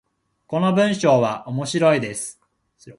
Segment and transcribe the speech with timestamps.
[0.47, 2.41] この文章は面白いです。